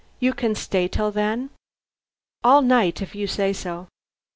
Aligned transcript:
You 0.19 0.33
can 0.33 0.55
stay 0.55 0.87
till 0.87 1.11
then?" 1.11 1.51
"All 2.43 2.63
night, 2.63 3.03
if 3.03 3.13
you 3.13 3.27
say 3.27 3.53
so." 3.53 3.87